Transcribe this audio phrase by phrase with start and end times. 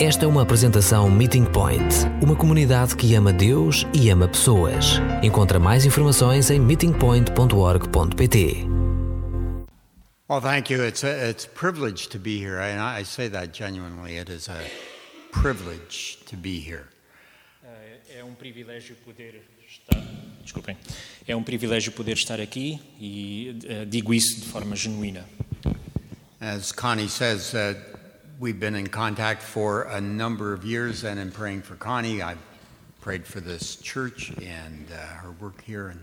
[0.00, 1.82] Esta é uma apresentação Meeting Point,
[2.22, 5.00] uma comunidade que ama Deus e ama pessoas.
[5.24, 8.36] Encontra mais informações em meetingpoint.org.pt.
[10.30, 10.86] Well, thank you.
[10.86, 14.16] It's a, it's a privilege to be here, and I say that genuinely.
[14.16, 14.60] It is a
[15.32, 16.84] privilege to be here.
[18.16, 20.00] É um privilégio poder estar.
[20.44, 20.76] Desculpem.
[21.26, 25.24] É um privilégio poder estar aqui e eh, digo isso de forma genuína.
[26.40, 27.97] As Connie says, uh,
[28.38, 32.38] we've been in contact for a number of years, and in praying for Connie, I've
[33.00, 36.00] prayed for this church and uh, her work here and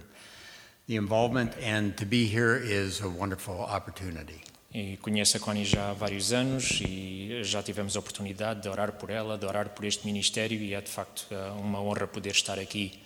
[0.88, 4.42] the involvement, and to be here is a wonderful opportunity.
[4.74, 8.92] E conheço a Connie já há vários anos e já tivemos a oportunidade de orar
[8.92, 12.32] por ela, de orar por este ministério e é de facto eh, uma honra poder
[12.32, 13.02] estar aqui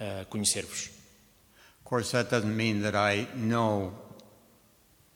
[0.00, 0.90] a conhecer-vos.
[1.78, 3.92] Of course, that doesn't mean that I know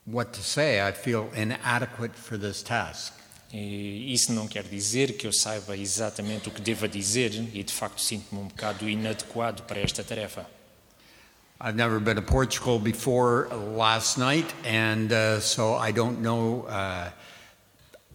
[0.05, 0.79] what to say.
[0.79, 3.13] I feel inadequate for this task.
[3.51, 7.73] E isso não quer dizer que eu saiba exatamente o que deva dizer e de
[7.73, 10.45] facto sinto-me um bocado inadequado para esta tarefa.
[11.59, 16.67] I've never been to Portugal before last night, and uh, so I don't know.
[16.67, 17.09] Uh,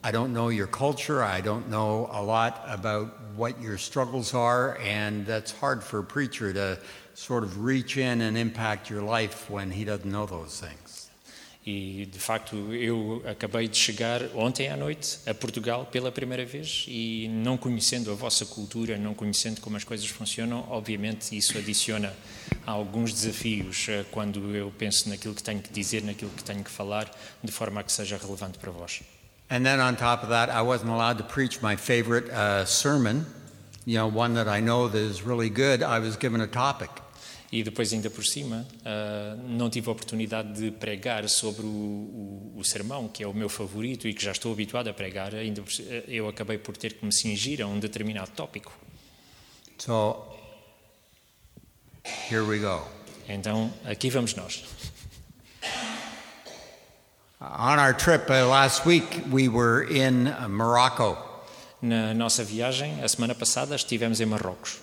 [0.05, 1.25] I don't know your culture.
[1.25, 6.05] I don't know a lot about what your struggles are, and that's hard for a
[6.05, 6.79] preacher to
[7.15, 10.92] sort of reach in and impact your life when he doesn't know those things.
[11.65, 16.85] E de facto eu acabei de chegar ontem à noite a Portugal pela primeira vez
[16.89, 22.13] e não conhecendo a vossa cultura, não conhecendo como as coisas funcionam, obviamente isso adiciona
[22.67, 26.71] alguns desafios eh, quando eu penso naquilo que tenho que dizer, naquilo que tenho que
[26.71, 27.09] falar,
[27.43, 29.01] de forma a que seja relevante para vós.
[29.49, 33.25] And then on top of that, I wasn't allowed to preach my favorite uh, sermon,
[33.85, 35.83] you know, one that I know that is really good.
[35.83, 36.91] I was given a topic.
[37.53, 42.55] E depois, ainda por cima, ah, não tive a oportunidade de pregar sobre o, o,
[42.57, 45.35] o sermão, que é o meu favorito e que já estou habituado a pregar.
[45.35, 45.63] Ainda
[46.09, 48.73] eu acabei por ter que me cingir a um determinado tópico.
[49.77, 50.25] So
[52.31, 52.89] here we go.
[53.29, 54.65] Então, aqui vamos nós.
[57.39, 61.19] On our trip uh, last week, we were in uh, Morocco.
[61.83, 64.79] Na nossa viagem, a semana passada, estivemos em Marrocos.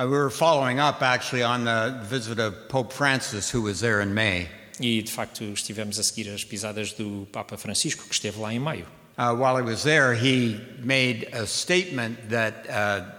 [0.00, 4.00] Uh, we were following up actually on the visit of Pope Francis, who was there
[4.00, 4.46] in May.
[4.78, 8.60] E, de facto, estivemos a seguir as pisadas do Papa Francisco, que esteve lá em
[8.60, 8.86] maio.
[9.18, 13.10] Uh, while he was there, he made a statement that uh,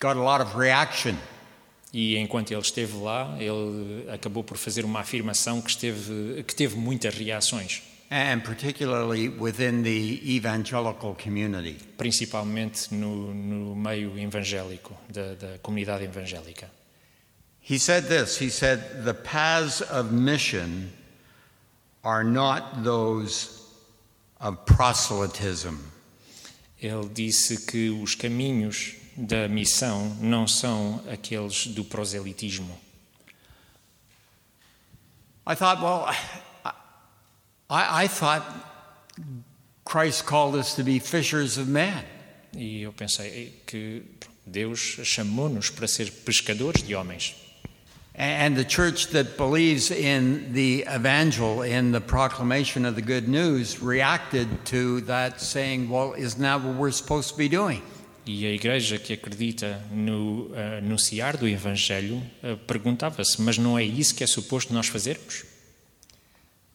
[0.00, 1.14] got a lot of reaction.
[1.92, 6.74] E enquanto ele esteve lá, ele acabou por fazer uma afirmação que, esteve, que teve
[6.74, 11.76] muitas reações, and particularly within the evangelical community.
[11.96, 16.70] principalmente no, no meio evangélico, da, da comunidade evangélica.
[17.60, 20.90] He said this He said, The paths of mission
[22.02, 23.62] are not those
[24.40, 25.76] of proselytism.
[26.80, 32.78] Ele disse que os caminhos da missão não são aqueles do proselitismo.
[35.46, 36.06] I thought, well,
[37.70, 38.44] I, I thought
[39.84, 42.04] Christ called us to be fishers of men.
[42.56, 44.02] E eu pensei que
[44.46, 47.34] Deus chamou-nos para ser pescadores de homens.
[48.14, 53.80] And the church that believes in the evangel, in the proclamation of the good news,
[53.80, 57.80] reacted to that saying, well, isn't that what we're supposed to be doing?
[58.26, 63.84] E a igreja que acredita no eh, anunciar do Evangelho eh, perguntava-se: mas não é
[63.84, 65.44] isso que é suposto nós fazermos?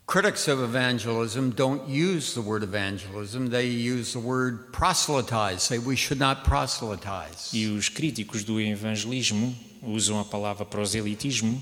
[0.05, 5.95] Critics of evangelism don't use the word evangelism, they use the word proselytize, say we
[5.95, 7.51] should not proselytize.
[7.53, 11.59] E os críticos do evangelismo usam a palavra proselitismo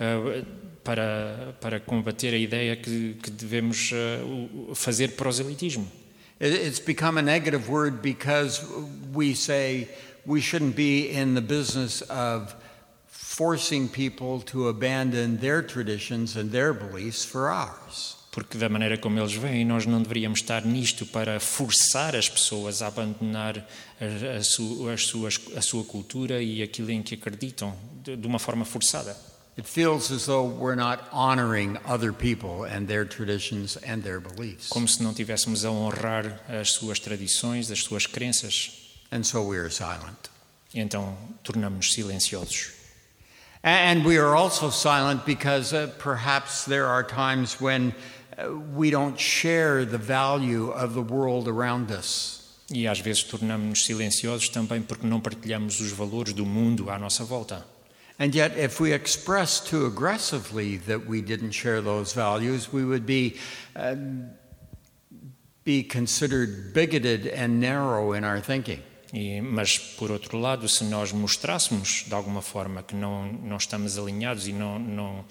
[0.00, 0.42] eh,
[0.82, 5.86] para, para combater a ideia que, que devemos o- fazer proselitismo.
[6.40, 8.64] It's become a negative word because
[9.12, 9.88] we say
[10.26, 12.56] we shouldn't be in the business of
[13.22, 18.16] forcing people to abandon their traditions and their beliefs for ours.
[18.32, 22.80] Porque, da maneira como eles veem, nós não deveríamos estar nisto para forçar as pessoas
[22.80, 23.58] a abandonar
[24.00, 28.38] a, a su- suas, a sua cultura e aquilo em que acreditam, de, de uma
[28.38, 29.14] forma forçada.
[29.58, 34.68] It feels as though we're not honoring other people and their traditions and their beliefs.
[34.68, 38.72] Como se não estivéssemos a honrar as suas tradições, as suas crenças.
[39.12, 40.30] And so we are silent.
[40.72, 42.81] E então tornamos-nos silenciosos.
[43.62, 47.94] And we are also silent because uh, perhaps there are times when
[48.36, 52.40] uh, we don't share the value of the world around us.
[52.72, 57.22] E às vezes tornamos-nos silenciosos também porque não partilhamos os valores do mundo à nossa
[57.24, 57.64] volta.
[58.18, 63.04] And yet, if we express too aggressively that we didn't share those values, we would
[63.04, 63.36] be
[63.76, 64.30] um,
[65.64, 68.82] be considered bigoted and narrow in our thinking.
[69.12, 73.98] E, mas, por outro lado, se nós mostrássemos de alguma forma que não, não estamos
[73.98, 75.24] alinhados e não, não,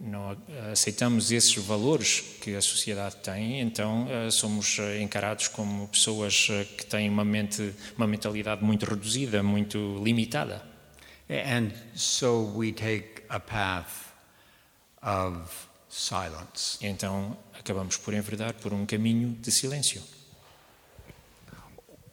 [0.00, 0.36] não
[0.72, 6.64] aceitamos esses valores que a sociedade tem, então uh, somos uh, encarados como pessoas uh,
[6.76, 10.60] que têm uma, mente, uma mentalidade muito reduzida, muito limitada.
[11.30, 14.12] And so we take a path
[15.00, 15.48] of
[15.88, 16.76] silence.
[16.82, 20.02] Então acabamos por enverdar por um caminho de silêncio.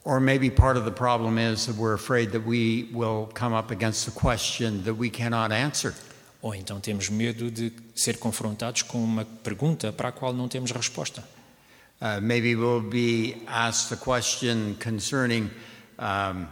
[0.04, 3.70] Or maybe part of the problem is that we're afraid that we will come up
[3.70, 5.94] against a question that we cannot answer.
[6.42, 10.72] Ou então temos medo de ser confrontados com uma pergunta para a qual não temos
[10.72, 11.22] resposta.
[12.00, 15.48] Uh, maybe we'll be asked a question concerning
[16.00, 16.48] um,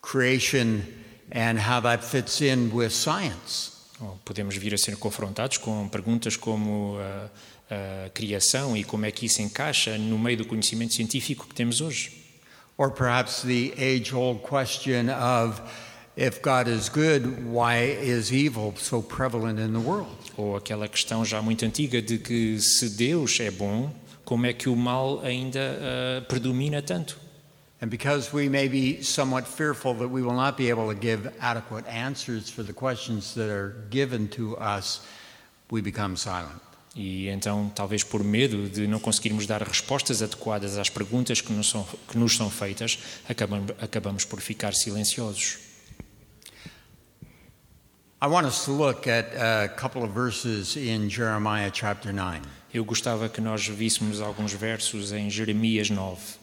[0.00, 0.82] creation
[1.30, 3.70] and how that fits in with science.
[4.00, 7.30] Ou podemos vir a ser confrontados com perguntas como a,
[7.72, 11.80] a criação e como é que isso encaixa no meio do conhecimento científico que temos
[11.80, 12.12] hoje.
[12.76, 15.60] Or perhaps the age old question of
[16.16, 20.10] if God is good, why is evil so prevalent in the world?
[20.36, 23.90] Ou aquela questão já muito antiga de que se Deus é bom,
[24.24, 27.18] como é que o mal ainda uh, predomina tanto?
[27.80, 31.28] And because we may be somewhat fearful that we will not be able to give
[31.40, 35.04] adequate answers for the questions that are given to us,
[35.70, 36.60] we become silent.
[36.94, 41.70] E então, talvez por medo de não conseguirmos dar respostas adequadas às perguntas que nos
[41.70, 42.98] são, que nos são feitas,
[43.28, 45.58] acabamos, acabamos por ficar silenciosos.
[48.20, 52.40] I want us to look at a couple of verses in Jeremiah chapter 9.
[52.72, 56.38] Eu gostava que nós víssemos alguns versos em Jeremias 9.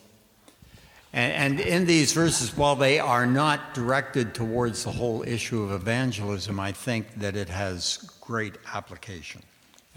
[1.13, 5.71] And, and in these verses, while they are not directed towards the whole issue of
[5.71, 9.41] evangelism, I think that it has great application.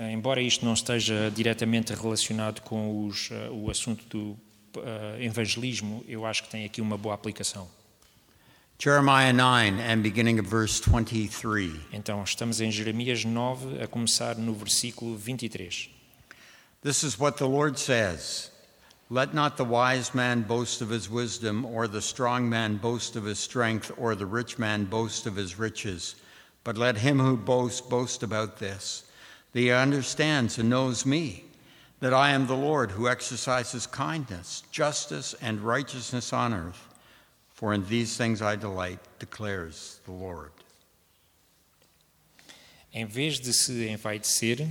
[0.02, 4.36] Eh, Embora isto não esteja diretamente relacionado com os, eh, o assunto do
[4.82, 7.68] eh, evangelismo, eu acho que tem aqui uma boa aplicação.
[8.78, 11.72] Jeremiah 9 and beginning of verse 23.
[11.92, 15.88] Então, estamos em Jeremias 9, a começar no versículo 23.
[16.82, 18.50] This is what the Lord says
[19.08, 23.24] Let not the wise man boast of his wisdom, or the strong man boast of
[23.24, 26.16] his strength, or the rich man boast of his riches.
[26.64, 29.04] But let him who boasts boast about this,
[29.52, 31.44] that he understands and knows me,
[32.00, 36.88] that I am the Lord who exercises kindness, justice, and righteousness on earth.
[37.54, 40.50] For in these things I delight, declares the Lord.
[42.92, 44.68] Em vez de se envaidecer,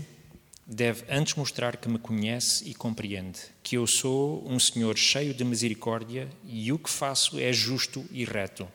[0.68, 5.44] deve antes mostrar que me conhece e compreende, que eu sou um Senhor cheio de
[5.44, 8.68] misericórdia e o que faço é justo e reto.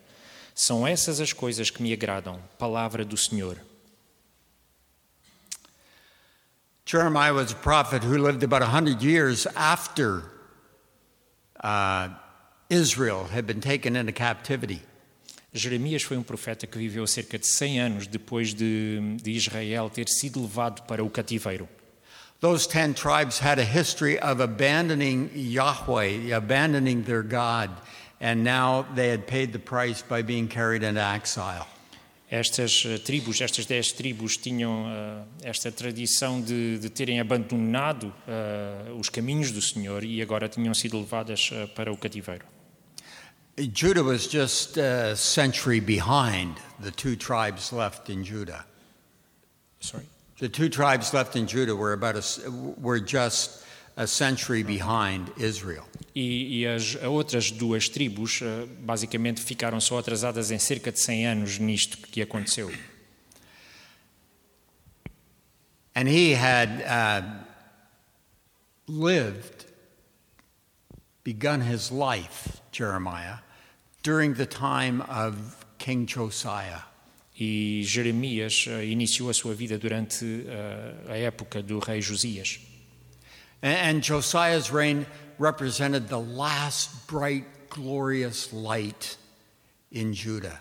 [0.54, 3.60] São essas as coisas que me agradam, palavra do Senhor.
[6.86, 10.22] Jeremiah was a prophet who lived about 100 years after
[11.58, 12.10] uh,
[12.70, 14.80] Israel had been taken into captivity.
[15.52, 20.08] Jeremias foi um profeta que viveu cerca de 100 anos depois de, de Israel ter
[20.08, 21.68] sido levado para o cativeiro.
[22.38, 27.70] Those ten tribes had a history of abandoning Yahweh, abandoning their God,
[28.20, 31.66] and now they had paid the price by being carried into exile.
[32.28, 38.98] Estas eh, tribos, estas dez tribos, tinham uh, esta tradição de, de terem abandonado uh,
[38.98, 42.44] os caminhos do Senhor e agora tinham sido levadas uh, para o cativeiro.
[43.72, 48.66] Judah was just a century behind the two tribes left in Judah.
[49.80, 50.04] Sorry.
[50.38, 53.65] The two tribes left in Judah were about a, were just
[53.96, 55.84] a century behind Israel.
[56.14, 61.26] E, e as outras duas tribos uh, basicamente ficaram só atrasadas em cerca de 100
[61.26, 62.70] anos nisto que aconteceu.
[65.94, 67.22] And he had uh,
[68.86, 69.64] lived,
[71.24, 73.38] begun his life, Jeremiah,
[74.02, 75.36] during the time of
[75.78, 76.82] King Josiah.
[77.38, 82.60] E Jeremias uh, iniciou a sua vida durante uh, a época do rei Josias.
[83.62, 85.06] And, Josiah's reign
[85.38, 89.16] represented the last bright, glorious light
[89.90, 90.60] in Judah.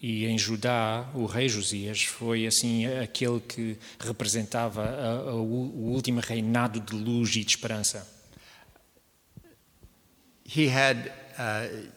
[0.00, 6.20] E em Judá, o rei Josias foi assim aquele que representava a, a, o último
[6.20, 8.06] reinado de luz e de esperança.
[10.44, 11.90] He had uh,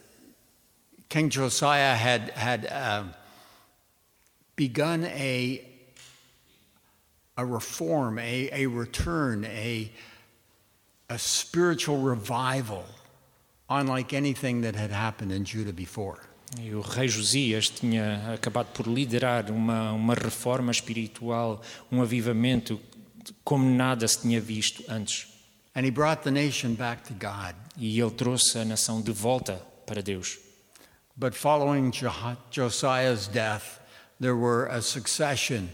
[1.10, 3.04] King Josiah had had uh,
[4.56, 5.62] begun a
[7.38, 9.92] a reform, a, a return, a
[11.10, 12.86] a spiritual revival,
[13.70, 16.20] unlike anything that had happened in Judah before.
[16.60, 21.62] E o rei Josias tinha acabado por liderar uma, uma reforma espiritual,
[21.92, 22.80] um avivamento
[23.44, 25.28] como nada se tinha visto antes.
[25.76, 27.56] And he brought the nation back to God.
[27.78, 30.38] E ele trouxe a nação de volta para Deus.
[31.16, 31.92] But following
[32.50, 33.80] Josiah's death,
[34.20, 35.70] there were a succession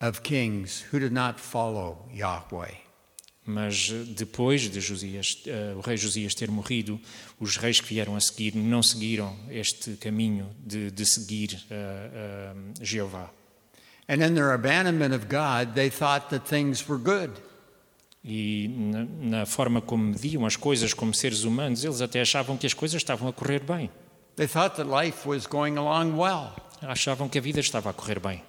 [0.00, 2.85] of kings who did not follow Yahweh.
[3.46, 7.00] Mas eh, depois de Josias, eh, o rei Josias ter morrido,
[7.38, 12.54] os reis que vieram a seguir não seguiram este caminho de, de seguir eh, eh,
[12.82, 13.30] Jeová.
[14.08, 17.32] And in their abandonment of God, they thought that things were good.
[18.24, 22.66] E na, na forma como mediam as coisas como seres humanos, eles até achavam que
[22.66, 23.88] as coisas estavam a correr bem.
[24.34, 26.52] They thought that life was going along well.
[26.82, 28.42] Achavam que a vida estava a correr bem.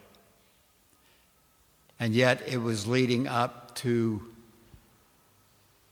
[1.99, 4.21] And yet it was leading up to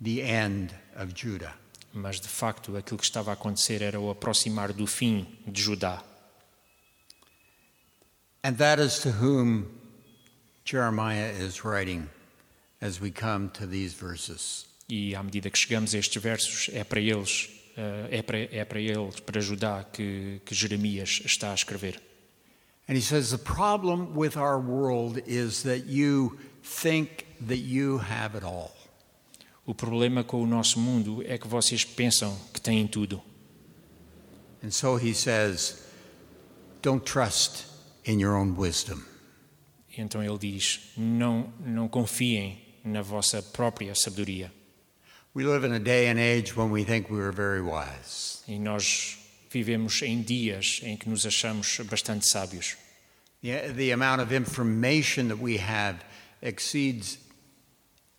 [0.06, 1.54] the end of Judah.
[1.94, 6.02] Mas de facto aquilo que estava a acontecer era o aproximar do fim de Judá.
[8.44, 9.66] And that is to whom
[10.64, 12.10] Jeremiah is writing
[12.82, 14.68] as we come to these verses.
[14.88, 18.64] E à medida que chegamos a estes versos, é para eles, eh, é para, é
[18.64, 22.00] para eles, para Judá, que, que Jeremias está a escrever.
[22.88, 28.36] And he says the problem with our world is that you think that you have
[28.36, 28.76] it all.
[29.66, 33.22] O problema com o nosso mundo é que vocês pensam que têm tudo.
[34.64, 35.84] And so he says,
[36.82, 37.66] don't trust
[38.06, 39.04] in your own wisdom.
[39.98, 44.52] Então ele diz: não, não confiem na vossa própria sabedoria.
[45.34, 48.44] We live in a day and age when we think we are very wise.
[48.48, 49.18] E nós
[49.52, 52.78] vivemos em dias em que nos achamos bastante sábios.
[53.42, 56.00] The, the amount of information that we have
[56.42, 57.18] exceeds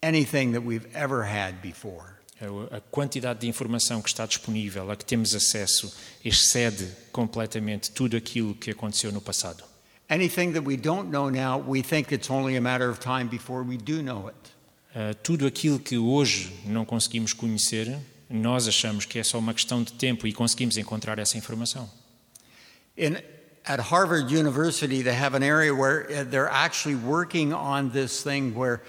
[0.06, 2.14] anything that we've ever had before.
[2.40, 5.92] A a quantidade de informação que está disponível, a que temos acesso,
[6.24, 9.64] excede completamente tudo aquilo que aconteceu no passado.
[10.08, 13.64] Anything that we don't know now, we think it's only a matter of time before
[13.64, 14.36] we do know it.
[14.94, 17.98] Uh, tudo aquilo que hoje não conseguimos conhecer,
[18.30, 21.90] nós achamos que é só uma questão de tempo e conseguimos encontrar essa informação.
[22.96, 23.16] In,
[23.66, 28.52] at Harvard University, they have an area where uh, they're actually working on this thing
[28.54, 28.80] where,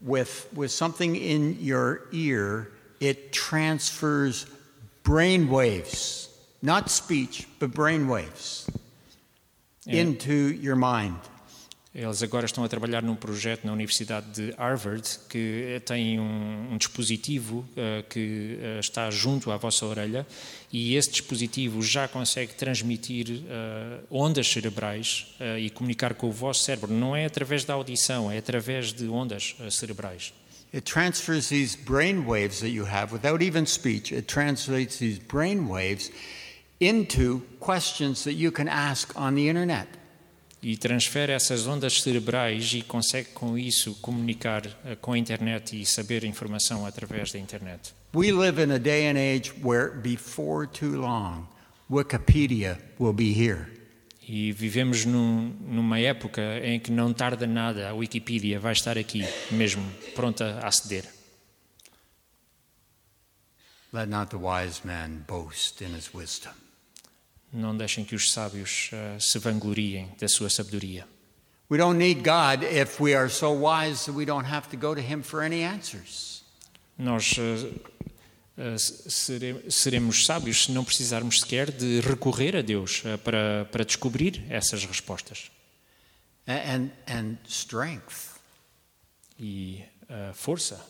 [0.00, 4.46] with, with something in your ear, it transfers
[5.02, 6.28] brain waves,
[6.62, 8.68] not speech, but brain waves,
[9.84, 10.02] Yeah.
[10.02, 11.16] into your mind.
[11.98, 16.76] Eles agora estão a trabalhar num projeto na Universidade de Harvard que tem um, um
[16.76, 20.24] dispositivo uh, que uh, está junto à vossa orelha
[20.72, 26.92] e esse dispositivo já consegue transmitir uh, ondas cerebrais e comunicar com o vosso cérebro.
[26.92, 30.32] Não é através da audição, é através de ondas cerebrais.
[30.72, 34.14] It transfers these brain waves that you have without even speech.
[34.14, 36.12] It translates these brain waves
[36.78, 39.88] into questions that you can ask on the internet.
[40.60, 45.86] E transfere essas ondas cerebrais e consegue com isso comunicar uh, com a internet e
[45.86, 47.94] saber informação através da internet.
[48.14, 51.46] We live in a day and age where before too long,
[51.88, 53.66] Wikipedia will be here.
[54.28, 59.24] E vivemos num, numa época em que não tarda nada, a Wikipedia vai estar aqui
[59.50, 59.82] mesmo,
[60.14, 61.04] pronta a aceder.
[63.90, 66.52] Let not the wise man boast in his wisdom.
[67.52, 71.06] Não deixem que os sábios uh, se vangloriem da sua sabedoria.
[71.70, 74.94] We don't need God if we are so wise that we don't have to go
[74.94, 76.42] to him for any answers.
[76.98, 77.68] Nós uh,
[78.58, 83.84] uh, sere, seremos sábios se não precisarmos sequer de recorrer a Deus uh, para, para
[83.84, 85.50] descobrir essas respostas.
[86.46, 88.38] And, and, strength.
[89.38, 89.84] E
[90.32, 90.80] força.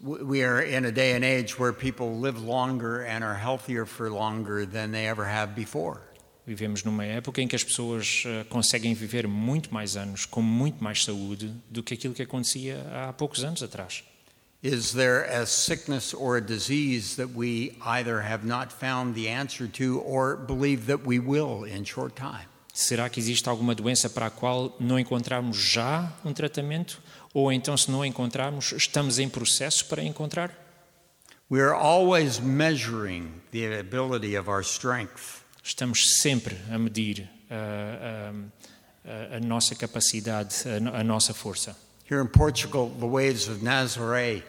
[0.00, 4.10] We are in a day and age where people live longer and are healthier for
[4.10, 6.00] longer than they ever have before.
[6.46, 10.84] Vivemos numa época em que as pessoas uh, conseguem viver muito mais anos, com muito
[10.84, 14.04] mais saúde, do que aquilo que acontecia há poucos anos atrás.
[14.62, 19.66] Is there a sickness or a disease that we either have not found the answer
[19.68, 22.46] to or believe that we will in short time?
[22.72, 27.00] Será que existe alguma doença para a qual não encontramos já um tratamento?
[27.36, 30.50] Ou então, se não encontrarmos, estamos em processo para encontrar?
[31.50, 35.44] We are always measuring the ability of our strength.
[35.62, 38.32] Estamos sempre a medir uh,
[39.04, 41.76] uh, a nossa capacidade, a, a nossa força.
[42.08, 44.42] Here in Portugal, the waves of Nazaré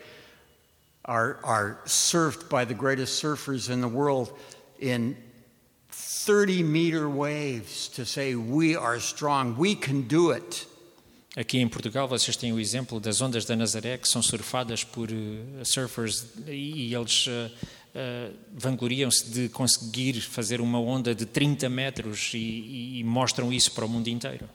[1.03, 4.31] are, are surfed by the greatest surfers in the world
[4.79, 5.17] in
[5.89, 10.65] 30 meter waves to say, We are strong, we can do it.
[11.37, 15.07] Aqui em Portugal, vocês têm o exemplo das ondas da Nazaré, que são surfadas por
[15.11, 17.31] uh, surfers e, e eles uh,
[17.93, 23.85] uh, vangloriam-se de conseguir fazer uma onda de 30 metros e, e- mostram isso para
[23.85, 24.49] o mundo inteiro.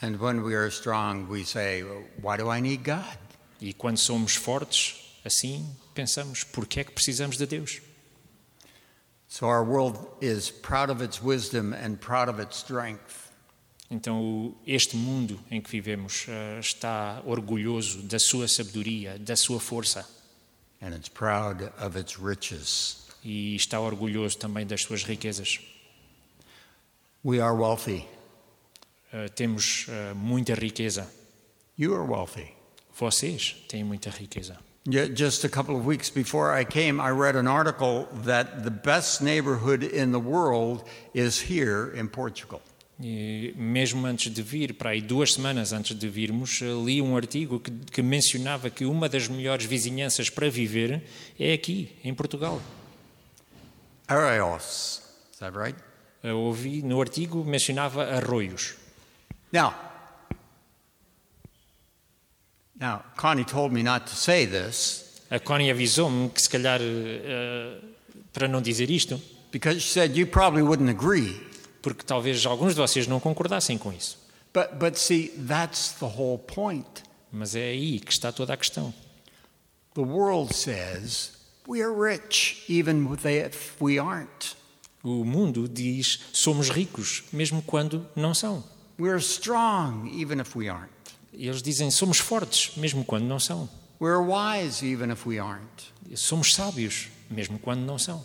[0.00, 1.82] And when we are strong, we say,
[2.22, 3.18] Why do I need God?
[3.60, 4.94] E quando somos fortes,
[5.26, 7.82] assim, pensamos, por que é que precisamos de Deus?
[9.28, 13.27] So our world is proud of its wisdom and proud of its strength.
[13.90, 20.06] Então, este mundo em que vivemos eh, está orgulhoso da sua sabedoria, da sua força
[23.24, 25.58] e está orgulhoso também das suas riquezas.
[27.24, 28.06] We are wealthy.
[29.12, 31.10] Eh, temos eh, muita riqueza.
[31.78, 32.52] You are wealthy.
[32.94, 34.58] Vocês têm muita riqueza.
[34.86, 38.70] Ju- Just a couple of weeks before I came, I read an article that the
[38.70, 42.60] best neighborhood in the world is here in Portugal.
[43.00, 47.16] E mesmo antes de vir, para aí duas semanas antes de virmos, eh, li um
[47.16, 51.04] artigo que, que mencionava que uma das melhores vizinhanças para viver
[51.38, 52.60] é aqui, em Portugal.
[54.08, 55.02] Arraios.
[55.32, 55.78] Is that right?
[56.22, 58.74] Eu ouvi no artigo mencionava arroios.
[59.52, 59.72] Now,
[62.80, 67.78] now, Connie told me not to say this A Connie avisou-me que se calhar eh,
[68.32, 69.20] para não dizer isto,
[69.52, 71.47] because she said you probably wouldn't agree.
[71.82, 74.18] Porque talvez alguns de vocês não concordassem com isso.
[74.52, 77.02] But, but see, that's the whole point.
[77.30, 78.92] Mas é aí que está toda a questão.
[79.94, 81.32] The world says
[81.66, 84.56] we are rich even if we aren't.
[85.02, 88.64] O mundo diz somos ricos, mesmo quando não são.
[88.98, 90.90] We're strong even if we aren't.
[91.32, 93.68] Eles dizem somos fortes, mesmo quando não são.
[94.00, 95.92] We're wise even if we aren't.
[96.16, 98.24] Somos sábios, mesmo quando não são.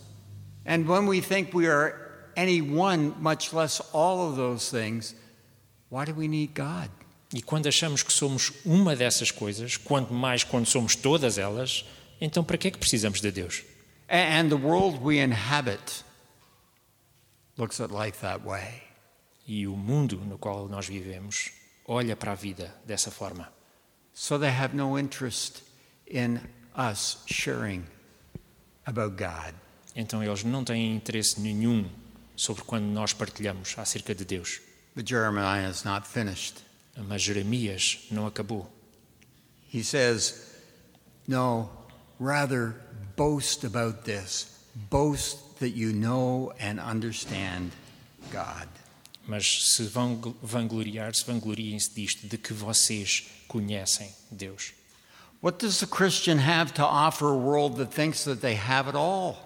[0.66, 2.03] And when we think we are
[2.36, 5.16] any one, much less all of those things,
[5.90, 6.90] why do we need God?
[7.34, 11.84] E quando achamos que somos uma dessas coisas, quanto mais quando somos todas elas,
[12.22, 13.64] então para que é que precisamos de Deus?
[14.08, 16.04] And the world we inhabit
[17.58, 18.84] looks at life that way.
[19.48, 21.52] E o mundo no qual nós vivemos
[21.88, 23.52] olha para a vida dessa forma.
[24.14, 25.64] So they have no interest
[26.08, 26.40] in
[26.78, 27.86] us sharing
[28.86, 29.56] about God.
[29.96, 31.90] Então eles não têm interesse nenhum
[32.36, 34.62] sobre quando nós partilhamos acerca de Deus.
[36.98, 38.72] Mas Jeremias não acabou.
[39.74, 40.36] He says,
[41.28, 41.70] No,
[42.20, 42.76] rather
[43.16, 44.48] boast about this.
[44.90, 47.72] Boast that you know and understand
[48.32, 48.68] God.
[49.26, 54.74] Mas se vão gl- vangloriar-se, vangloriem-se disto, de que vocês conhecem Deus.
[55.42, 58.96] What does the Christian have to offer a world that thinks that they have it
[58.96, 59.38] all?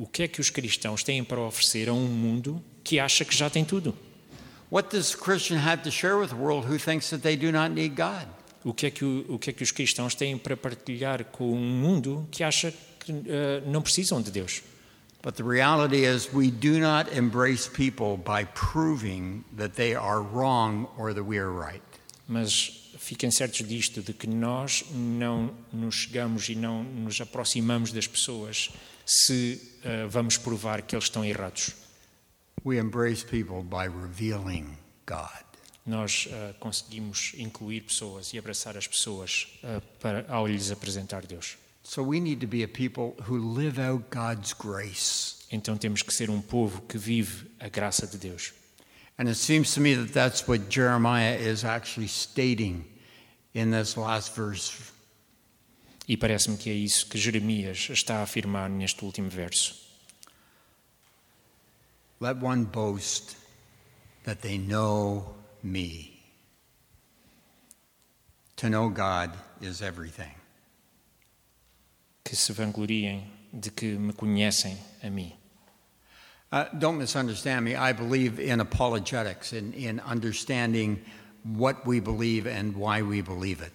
[0.00, 3.36] O que é que os cristãos têm para oferecer a um mundo que acha que
[3.36, 3.94] já tem tudo?
[4.72, 7.52] What does the Christian have to share with a world who thinks that they do
[7.52, 8.26] not need God?
[8.64, 11.52] O que é que, o, o que, é que os cristãos têm para partilhar com
[11.52, 14.62] um mundo que acha que eh, não precisam de Deus?
[15.22, 20.88] But the reality is, we do not embrace people by proving that they are wrong
[20.96, 21.82] or that we are right.
[22.26, 28.06] Mas fiquem certos disto, de que nós não nos chegamos e não nos aproximamos das
[28.06, 28.70] pessoas
[29.10, 31.74] se eh, vamos provar que eles estão errados.
[32.64, 35.44] We embrace people by revealing God.
[35.84, 41.56] Nós eh, conseguimos incluir pessoas e abraçar as pessoas eh, para, ao lhes apresentar Deus.
[41.82, 45.38] So we need to be a people who live out God's grace.
[45.50, 48.52] Então temos que ser um povo que vive a graça de Deus.
[49.18, 52.84] And it seems to me that that's what Jeremiah is actually stating
[53.54, 54.92] in this last verse.
[56.10, 59.76] E parece-me que é isso que Jeremias está a afirmar neste último verso.
[62.18, 63.36] Let one boast
[64.24, 66.20] that they know me.
[68.56, 70.34] To know God is everything.
[72.24, 75.32] Que se vangloriem de que me conhecem a mim.
[76.50, 77.76] Uh, don't misunderstand me.
[77.76, 81.04] I believe in apologetics, in, in understanding
[81.44, 83.72] what we believe and why we believe it.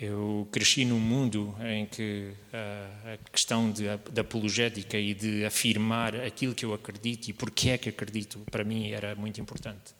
[0.00, 6.14] Eu cresci num mundo em que ah, a questão de, da apologética e de afirmar
[6.14, 9.92] aquilo que eu acredito e porque é que acredito, para mim era muito importante.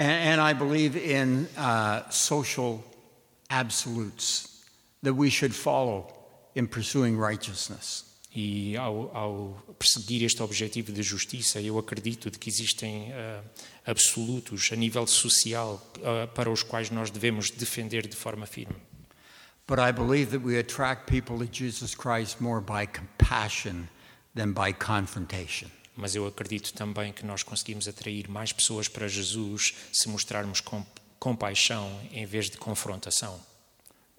[0.00, 2.82] And, and I believe in uh, social
[3.48, 4.48] absolutes
[5.02, 6.12] that we should follow
[6.56, 8.04] in pursuing righteousness.
[8.34, 13.42] E ao, ao perseguir este objetivo de justiça, eu acredito de que existem ah,
[13.84, 18.74] absolutos a nível social ah, para os quais nós devemos defender de forma firme.
[19.72, 23.88] But I believe that we attract people to Jesus Christ more by compassion
[24.34, 25.70] than by confrontation.
[25.96, 30.84] Mas eu acredito também que nós conseguimos atrair mais pessoas para Jesus se mostrarmos com,
[31.18, 33.40] compaixão em vez de confrontação.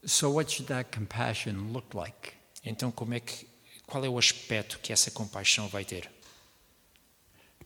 [0.03, 2.31] So, what should that compassion look like?
[2.65, 3.47] Então, como é que,
[3.85, 6.09] qual é o aspecto que essa compaixão vai ter?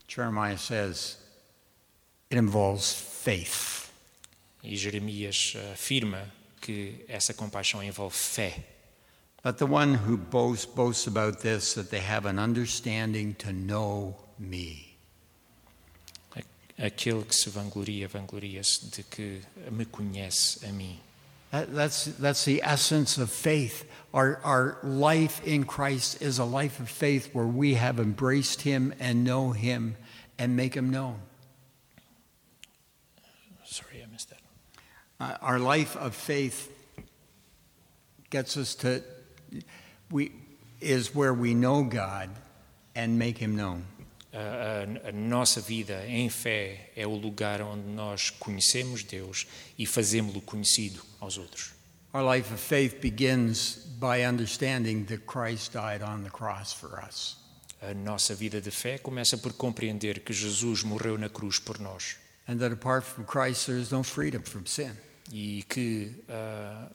[0.10, 1.17] Jeremiah says
[2.30, 3.89] it involves faith.
[4.62, 6.36] E Jeremias eh, afirma
[6.67, 8.63] porque essa compaixão envolve fé.
[9.43, 14.15] Let the one who boasts boasts about this that they have an understanding to know
[14.38, 14.84] me.
[16.80, 20.97] Aquele que se vangloria, vangloria-se de que me conhece a mim.
[21.51, 23.89] That, that's, that's the essence of faith.
[24.13, 28.93] Our, our life in Christ is a life of faith where we have embraced Him
[28.99, 29.95] and know Him
[30.38, 31.19] and make Him known.
[33.63, 34.39] Sorry, I missed that.
[35.19, 36.69] Uh, our life of faith
[38.30, 39.01] gets us to,
[40.12, 40.32] we,
[40.80, 42.30] is where we know God
[42.95, 43.84] and make Him known.
[44.34, 49.86] A, a- a nossa vida em fé é o lugar onde nós conhecemos Deus e
[49.86, 51.71] fazemos-lo conhecido aos outros.
[52.13, 57.38] Our life of faith begins by understanding that Christ died on the cross for us.
[57.82, 62.17] A nossa vida de fé começa por compreender que Jesus morreu na cruz por nós
[62.47, 64.95] And that apart from Christ, there is no freedom from sin.
[65.31, 66.89] e que, ah,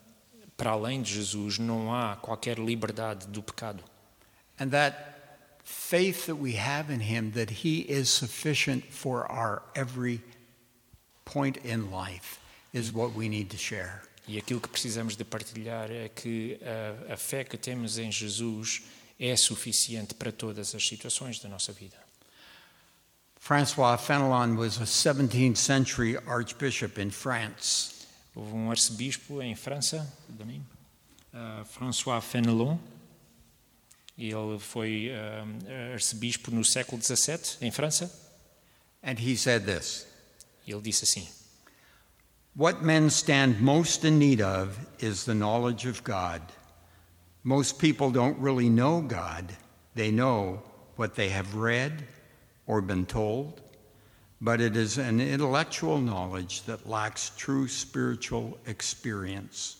[0.56, 3.82] para além de Jesus, não há qualquer liberdade do pecado.
[4.58, 4.96] And that
[5.64, 10.22] faith that we have in Him, that He is sufficient for our every
[11.24, 12.38] point in life,
[12.72, 14.02] is what we need to share.
[14.26, 18.82] E aquilo que precisamos de partilhar é que a, a fé que temos em Jesus
[19.18, 22.01] é suficiente para todas as situações da nossa vida.
[23.42, 28.06] Francois Fenelon was a 17th century archbishop in France.
[28.36, 30.06] Houve um arcebispo em França,
[31.34, 32.78] ah, François Fenelon,
[34.16, 38.08] ele foi ah, arcebispo no século XVII em França,
[39.02, 40.06] And he said this
[40.64, 41.28] ele disse assim:
[42.54, 46.42] What men stand most in need of is the knowledge of God.
[47.42, 49.52] Most people don't really know God,
[49.96, 50.62] they know
[50.96, 52.06] what they have read
[52.72, 53.60] or been told,
[54.40, 59.76] but it is an intellectual knowledge that lacks true spiritual experience.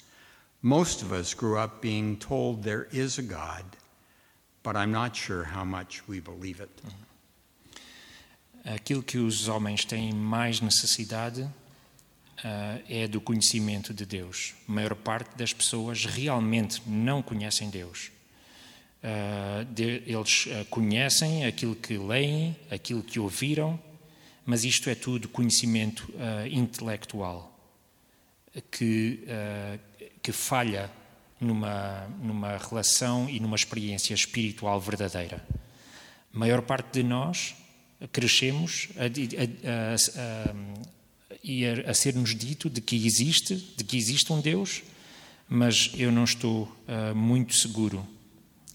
[0.61, 3.65] Most of us grew up being told there is a God,
[4.63, 6.83] but I'm not sure how much we believe it.
[8.67, 11.49] Aquilo que os homens têm mais necessidade
[12.45, 14.55] ah, é do conhecimento de Deus.
[14.69, 18.13] A maior parte das pessoas realmente não conhecem Deus.
[19.03, 23.79] Ah, de- eles ah, conhecem aquilo que leem, aquilo que ouviram,
[24.47, 27.51] mas isto é tudo conhecimento ah, intelectual
[28.71, 29.25] que,
[30.23, 30.91] que falha
[31.41, 35.43] numa, numa relação e numa experiência espiritual verdadeira.
[36.35, 37.55] A maior parte de nós
[38.13, 39.95] crescemos a, a,
[41.87, 44.83] a, a, ser-nos dito de que existe, de que existe um Deus,
[45.49, 46.71] mas eu não estou
[47.15, 48.07] muito seguro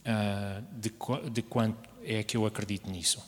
[0.08, 0.90] ah, de,
[1.30, 3.22] de quanto é que eu acredito nisso.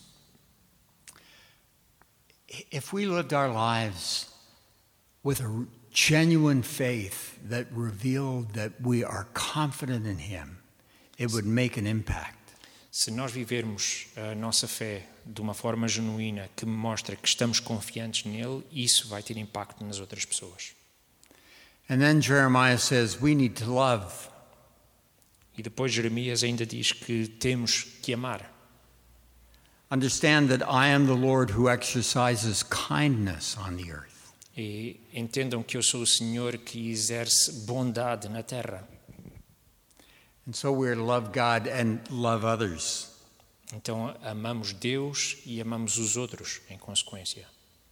[2.71, 4.27] If we lived our lives
[5.23, 10.59] with a genuine faith that revealed that we are confident in Him,
[11.17, 12.37] it would make an impact.
[12.91, 18.25] Se nós vivermos a nossa fé de uma forma genuína que mostra que estamos confiantes
[18.25, 20.73] nele, isso vai ter impacto nas outras pessoas.
[21.89, 24.29] And then Jeremiah says we need to love.
[25.59, 28.49] E depois Jeremias ainda diz que temos que amar.
[29.91, 34.31] Understand that I am the Lord who exercises kindness on the earth.
[34.55, 38.87] E entendam que eu sou o Senhor que exerce bondade na terra.
[40.47, 43.09] And so we're to love God and love others.
[43.73, 47.45] Então amamos Deus e amamos os outros em consequência.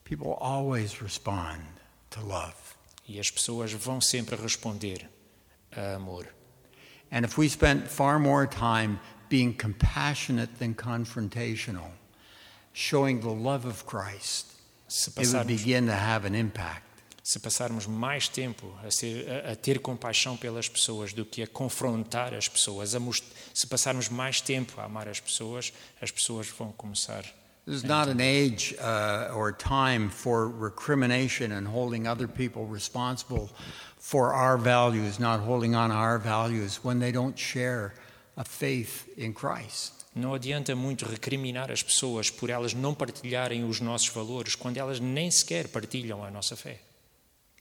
[0.06, 1.66] People always respond
[2.12, 2.56] to love.
[3.06, 5.10] E as pessoas vão sempre responder
[5.76, 6.34] a amor.
[7.12, 11.92] And if we spent far more time being compassionate than confrontational,
[12.74, 14.54] showing the love of Christ,
[15.18, 16.84] it would begin to have an impact.
[17.24, 21.48] se passarmos mais tempo a, ser- a- a ter compaixão pelas pessoas do que a
[21.48, 22.96] confrontar as pessoas,
[23.54, 27.24] se passarmos mais tempo a amar as pessoas, as pessoas vão começar.
[27.66, 33.50] This is not an age uh, or time for recrimination and holding other people responsible
[34.08, 37.94] for our values, not holding on to our values when they don't share
[38.38, 40.06] a faith in Christ.
[40.16, 45.02] Não adianta muito recriminar as pessoas por elas não partilharem os nossos valores quando elas
[45.02, 46.80] nem sequer partilham a nossa fé.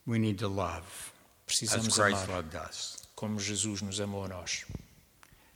[0.06, 2.96] We need to love as Precisamos Christ amar loved us.
[3.16, 4.64] como Jesus nos amou a nós.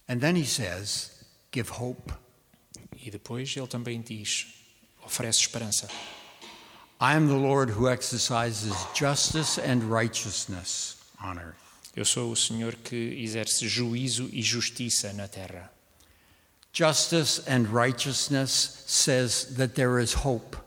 [0.08, 1.12] And then he says,
[1.52, 2.12] give hope.
[3.00, 4.48] E depois ele também diz,
[5.06, 5.88] oferece esperança.
[7.02, 11.56] I am the Lord who exercises justice and righteousness on earth.
[11.96, 15.72] Eu sou o Senhor que exerce juízo e justiça na terra.
[16.74, 20.58] Justice and righteousness says that there is hope.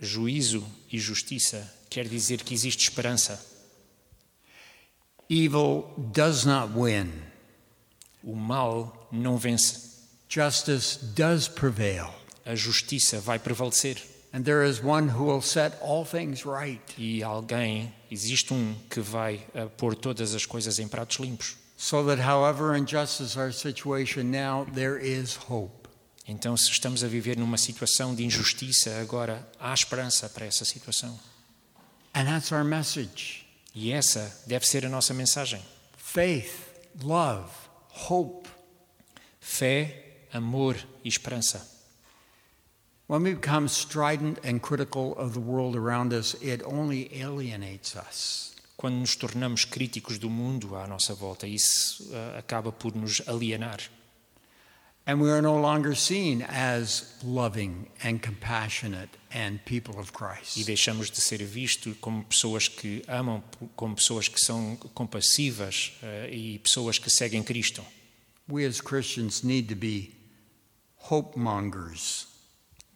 [0.00, 3.38] Juízo e justiça quer dizer que existe esperança.
[5.28, 7.12] Evil does not win.
[8.24, 9.90] O mal não vence.
[10.26, 12.08] Justice does prevail.
[12.46, 14.19] A justiça vai prevalecer.
[14.32, 16.80] And there is one who will set all things right.
[16.96, 21.56] E alguém, existe um que vai uh, pôr todas as coisas em pratos limpos.
[21.76, 25.88] So that however unjust is our situation now, there is hope.
[26.28, 31.18] Então, se estamos a viver numa situação de injustiça, agora há esperança para essa situação.
[32.14, 33.46] And that's our message.
[33.74, 35.60] E essa deve ser a nossa mensagem.
[35.96, 36.52] Faith,
[37.02, 37.50] love,
[38.08, 38.48] hope.
[39.40, 41.79] Fé, amor e esperança.
[43.10, 48.54] When we become strident and critical of the world around us, it only alienates us.
[48.76, 53.80] Quando nos tornamos críticos do mundo à nossa volta, isso uh, acaba por nos alienar.
[55.08, 60.64] And we are no longer seen as loving and compassionate and people of E Christ.
[60.64, 63.42] deixamos de ser vistos como pessoas que amam,
[63.74, 67.84] como pessoas que são compassivas uh, e pessoas que seguem Cristo.
[68.48, 70.14] We as Christians need to be
[71.10, 72.29] hope mongers.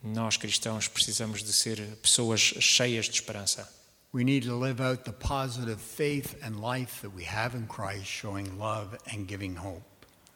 [0.04, 3.66] Nós cristãos precisamos de ser pessoas cheias de esperança.
[4.12, 8.04] We need to live out the positive faith and life that we have in Christ,
[8.04, 9.82] showing love and giving hope.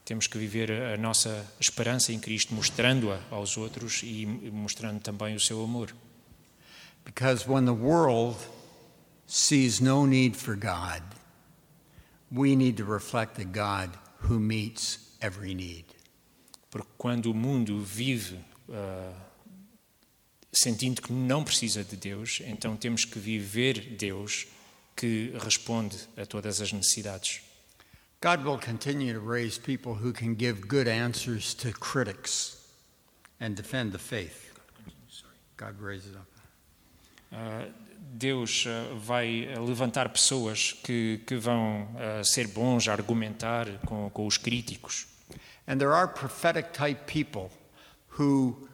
[0.07, 5.41] Temos que viver a nossa esperança em Cristo, mostrando-a aos outros e mostrando também o
[5.41, 5.95] seu amor.
[7.05, 8.39] Because when the world
[9.27, 11.03] sees no need for God,
[12.33, 13.91] we need to reflect the God
[14.23, 15.85] who meets every need.
[16.71, 18.41] Porque quando o mundo vive
[18.73, 19.13] ah,
[20.63, 24.47] sentindo que não precisa de Deus, então temos que viver Deus
[24.97, 27.41] que responde a todas as necessidades.
[28.21, 32.57] God will continue to raise people who can give good answers to critics
[33.41, 34.53] and defend the faith.
[35.57, 36.27] God raises up.
[37.33, 44.11] Ah, Deus ah, vai levantar pessoas que, que vão ah, ser bons a argumentar com,
[44.11, 45.07] com os críticos.
[45.69, 47.51] And there are prophetic type people
[48.19, 48.68] who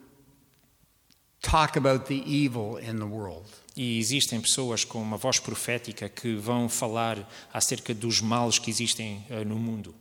[1.50, 3.44] talk about the evil in the world.
[3.76, 9.24] E existem pessoas com uma voz profética que vão falar acerca dos males que existem
[9.30, 9.94] ah, no mundo.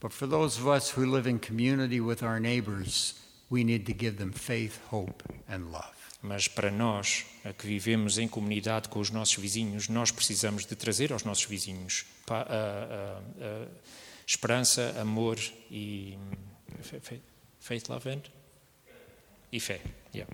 [0.00, 3.16] But for those of us who live in community with our neighbors,
[3.50, 5.96] we need to give them faith, hope, and love.
[6.22, 10.76] Mas para nós, ah, que vivemos em comunidade com os nossos vizinhos, nós precisamos de
[10.76, 13.68] trazer aos nossos vizinhos pa- ah, ah,
[14.26, 15.38] esperança, amor
[15.70, 16.18] e
[16.82, 17.20] fe-
[17.58, 18.22] faith, love and
[19.50, 19.80] e fé.
[20.14, 20.30] Yeah.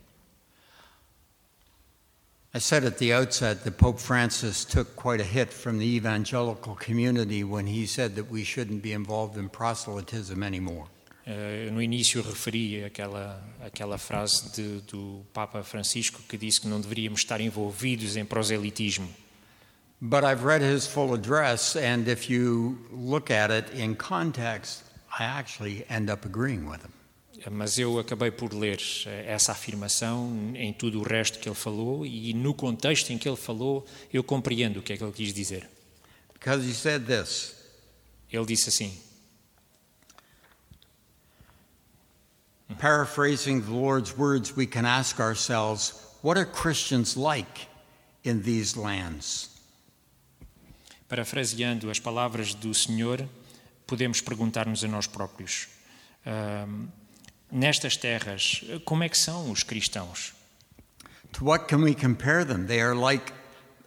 [2.56, 6.76] I said at the outset that Pope Francis took quite a hit from the evangelical
[6.76, 10.86] community when he said that we shouldn't be involved in proselytism anymore.
[11.26, 16.80] Eh, no início referi aquela, aquela frase de- do Papa Francisco que disse que não
[16.80, 19.08] deveríamos estar envolvidos em proselitismo.
[20.00, 24.84] But I've read his full address, and if you look at it in context,
[25.18, 26.92] I actually end up agreeing with him.
[27.50, 32.06] Mas eu acabei por ler eh, essa afirmação em tudo o resto que ele falou
[32.06, 35.34] e no contexto em que ele falou eu compreendo o que é que ele quis
[35.34, 35.68] dizer.
[36.32, 37.54] Because he said this
[38.34, 38.92] Ele disse assim:
[42.80, 45.92] paraphrasing the Lord's words, we can ask ourselves,
[46.22, 47.68] what are Christians like
[48.24, 49.50] in these lands?
[51.08, 53.28] Parafraseando as palavras do Senhor,
[53.86, 55.68] podemos perguntar-nos a nós próprios:
[56.26, 56.88] ahm,
[57.54, 60.32] nestas terras, como é que são os cristãos?
[61.32, 62.66] To what can we compare them?
[62.66, 63.32] They are like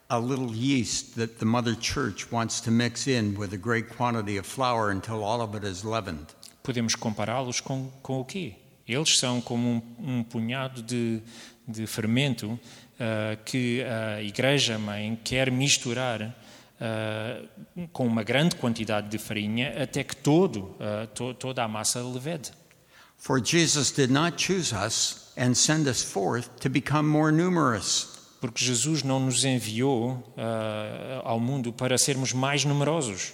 [0.10, 4.38] a little yeast that the Mother Church wants to mix in with a great quantity
[4.40, 6.28] of flour until all of it is leavened.
[6.64, 8.54] Podemos compará-los com, com o quê?
[8.88, 9.68] Eles são como
[10.00, 11.22] um, um punhado de,
[11.68, 12.58] de fermento
[13.00, 16.34] ah, que a Igreja-mãe quer misturar
[16.80, 17.42] ah,
[17.92, 22.52] com uma grande quantidade de farinha até que todo, ah, to- toda a massa levede.
[23.18, 28.14] For Jesus did not choose us and send us forth to become more numerous.
[28.40, 33.34] Porque Jesus não nos enviou ah, ao mundo para sermos mais numerosos.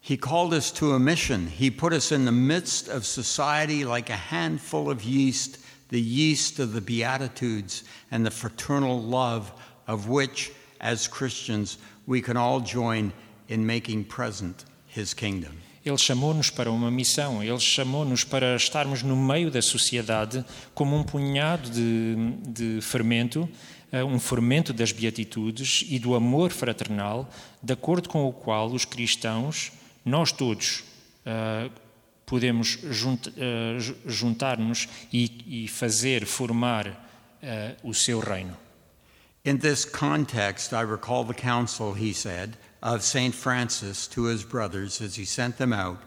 [0.00, 1.48] He called us to a mission.
[1.48, 6.60] He put us in the midst of society like a handful of yeast, the yeast
[6.60, 9.52] of the Beatitudes and the fraternal love
[9.86, 13.12] of which, as Christians, we can all join
[13.48, 15.60] in making present His kingdom.
[15.84, 21.02] Ele chamou-nos para uma missão, ele chamou-nos para estarmos no meio da sociedade como um
[21.02, 23.48] punhado de, de fermento,
[23.90, 27.28] eh, um fermento das beatitudes e do amor fraternal,
[27.62, 29.72] de acordo com o qual os cristãos,
[30.04, 30.84] nós todos,
[31.24, 31.70] eh,
[32.26, 37.06] podemos eh, ju- juntar-nos e, fazer, formar
[37.84, 38.54] o seu reino.
[39.44, 42.50] In this context, I recall the counsel, he said,
[42.82, 43.34] of St.
[43.34, 45.98] Francis to his brothers as he sent them out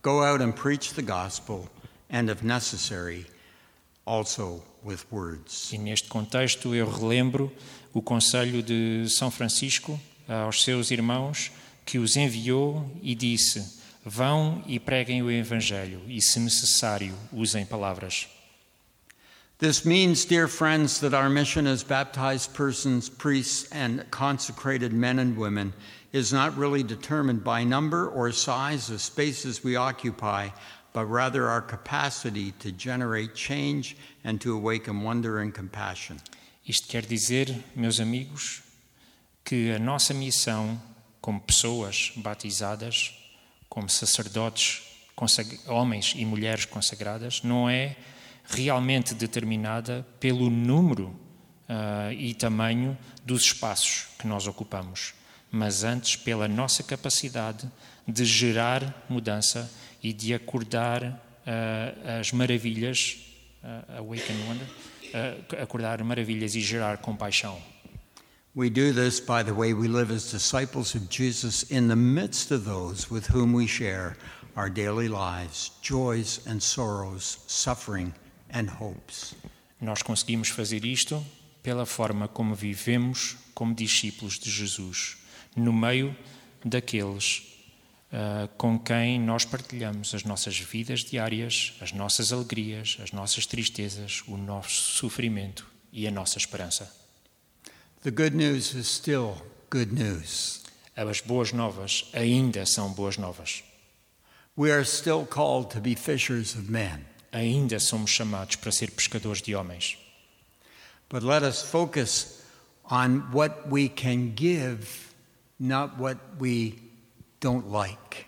[0.00, 1.68] Go out and preach the gospel,
[2.08, 3.26] and if necessary,
[4.06, 5.72] also with words.
[5.72, 7.52] E neste contexto eu relembro
[7.92, 11.50] o conselho de São Francisco eh, aos seus irmãos
[11.84, 18.28] que os enviou e disse: Vão e preguem o evangelho e se necessário usem palavras.
[19.58, 25.36] This means, dear friends, that our mission as baptized persons, priests, and consecrated men and
[25.36, 25.72] women
[26.12, 30.48] is not really determined by number or size of spaces we occupy,
[30.92, 36.18] but rather our capacity to generate change and to awaken wonder and compassion.
[36.66, 38.62] Isto quer dizer, meus amigos,
[39.44, 40.80] que a nossa missão
[41.20, 43.14] como pessoas batizadas,
[43.68, 44.82] como sacerdotes,
[45.66, 47.96] homens e mulheres consagradas, não é
[48.44, 51.08] realmente determinada pelo número
[51.68, 55.12] uh, e tamanho dos espaços que nós ocupamos
[55.50, 57.70] mas antes pela nossa capacidade
[58.06, 59.70] de gerar mudança
[60.02, 63.18] e de acordar uh, as maravilhas,
[63.62, 67.60] uh, awaken wonder, uh, acordar maravilhas e gerar compaixão.
[68.54, 72.50] We do this by the way we live as disciples of Jesus in the midst
[72.50, 74.16] of those with whom we share
[74.56, 78.12] our daily lives, joys and sorrows, suffering
[78.52, 79.34] and hopes.
[79.80, 81.24] Nós conseguimos fazer isto
[81.62, 85.18] pela forma como vivemos como discípulos de Jesus
[85.56, 86.16] no meio
[86.64, 87.48] daqueles
[88.12, 94.22] uh, com quem nós partilhamos as nossas vidas diárias, as nossas alegrias, as nossas tristezas,
[94.26, 96.92] o nosso sofrimento e a nossa esperança.
[98.02, 99.34] The good news is still
[99.70, 100.62] good news.
[100.96, 103.62] As boas novas ainda são boas novas.
[104.56, 107.04] We are still called to be fishers of men.
[107.30, 109.96] Ainda somos chamados para ser pescadores de homens.
[111.08, 112.42] But let us focus
[112.90, 115.07] on what we can give
[115.58, 116.74] not what we
[117.40, 118.26] don't like.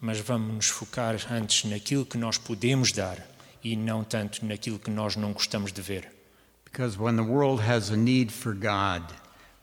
[0.00, 3.18] Mas vamos nos focar antes naquilo que nós podemos dar
[3.62, 6.12] e não tanto naquilo que nós não gostamos de ver.
[6.64, 9.04] Because when the world has a need for God,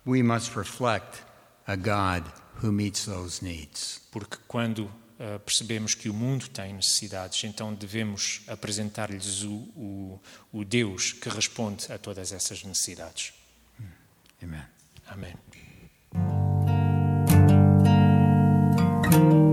[0.06, 1.22] we must reflect
[1.68, 2.24] a God
[2.64, 4.02] who meets those needs.
[4.12, 10.22] Porque quando uh, percebemos que o mundo tem necessidades, então devemos apresentar-lhes o, o,
[10.52, 13.34] o Deus que responde a todas essas necessidades.
[14.42, 14.64] Amen.
[15.08, 15.36] Amém.
[19.12, 19.51] thank you